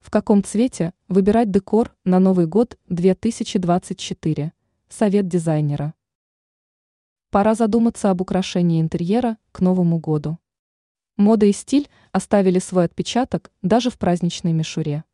[0.00, 4.52] В каком цвете выбирать декор на Новый год 2024?
[4.88, 5.94] Совет дизайнера.
[7.30, 10.38] Пора задуматься об украшении интерьера к Новому году.
[11.16, 15.04] Мода и стиль оставили свой отпечаток даже в праздничной мишуре.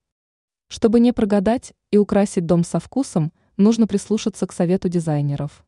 [0.69, 5.67] Чтобы не прогадать и украсить дом со вкусом, нужно прислушаться к совету дизайнеров.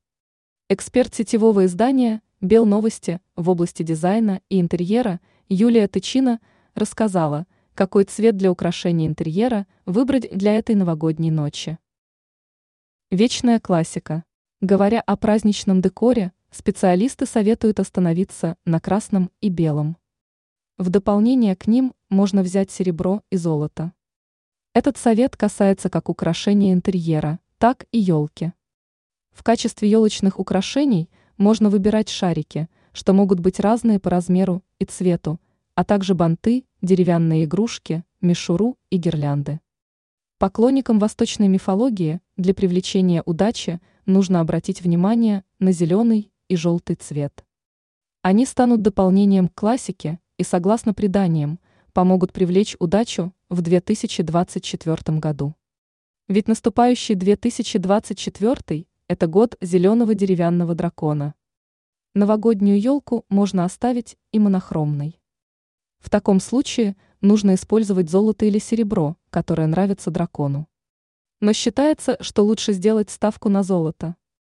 [0.69, 6.41] Эксперт сетевого издания «Бел новости» в области дизайна и интерьера Юлия Тычина
[6.75, 7.46] рассказала,
[7.79, 11.79] какой цвет для украшения интерьера выбрать для этой новогодней ночи.
[13.12, 14.25] Вечная классика.
[14.61, 19.97] Говоря о праздничном декоре, специалисты советуют остановиться на красном и белом.
[20.77, 23.93] В дополнение к ним можно взять серебро и золото.
[24.74, 28.55] Этот совет касается как украшения интерьера, так и елки.
[29.30, 35.38] В качестве елочных украшений можно выбирать шарики, что могут быть разные по размеру и цвету,
[35.77, 39.60] а также банты, деревянные игрушки, мишуру и гирлянды.
[40.38, 47.45] Поклонникам восточной мифологии для привлечения удачи нужно обратить внимание на зеленый и желтый цвет.
[48.23, 51.59] Они станут дополнением к классике и, согласно преданиям,
[51.93, 55.54] помогут привлечь удачу в 2024 году.
[56.29, 61.35] Ведь наступающий 2024– это год зеленого деревянного дракона.
[62.15, 65.18] Новогоднюю елку можно оставить и монохромной.
[65.99, 70.69] В таком случае нужно использовать золото или серебро, которое нравится дракону.
[71.41, 74.16] Но считается, что лучше сделать ставку на золото.